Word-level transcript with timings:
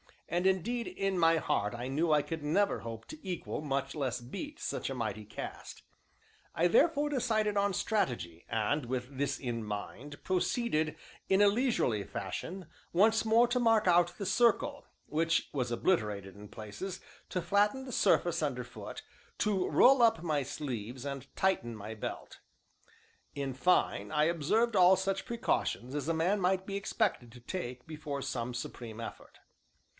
And 0.27 0.47
indeed, 0.47 0.87
in 0.87 1.19
my 1.19 1.37
heart 1.37 1.75
I 1.75 1.87
knew 1.87 2.11
I 2.11 2.21
could 2.21 2.41
never 2.41 2.79
hope 2.79 3.05
to 3.09 3.19
equal, 3.21 3.61
much 3.61 3.93
less 3.93 4.21
beat, 4.21 4.59
such 4.61 4.89
a 4.89 4.95
mighty 4.95 5.25
cast. 5.25 5.83
I 6.55 6.67
therefore 6.67 7.09
decided 7.09 7.57
on 7.57 7.73
strategy, 7.73 8.45
and, 8.49 8.85
with 8.85 9.17
this 9.17 9.37
in 9.37 9.63
mind, 9.63 10.23
proceeded, 10.23 10.95
in 11.29 11.41
a 11.41 11.49
leisurely 11.49 12.03
fashion, 12.05 12.67
once 12.93 13.25
more 13.25 13.45
to 13.49 13.59
mark 13.59 13.87
out 13.87 14.17
the 14.17 14.25
circle, 14.25 14.87
which 15.05 15.49
was 15.53 15.69
obliterated 15.69 16.33
in 16.35 16.47
places, 16.47 17.01
to 17.29 17.41
flatten 17.41 17.83
the 17.85 17.91
surface 17.91 18.41
underfoot, 18.41 19.03
to 19.39 19.69
roll 19.69 20.01
up 20.01 20.23
my 20.23 20.43
sleeves, 20.43 21.05
and 21.05 21.27
tighten 21.35 21.75
my 21.75 21.93
belt; 21.93 22.39
in 23.35 23.53
fine, 23.53 24.11
I 24.11 24.23
observed 24.23 24.77
all 24.77 24.95
such 24.95 25.25
precautions 25.25 25.93
as 25.93 26.07
a 26.07 26.13
man 26.13 26.39
might 26.39 26.65
be 26.65 26.77
expected 26.77 27.33
to 27.33 27.41
take 27.41 27.85
before 27.85 28.21
some 28.23 28.53
supreme 28.55 28.99
effort. 28.99 29.37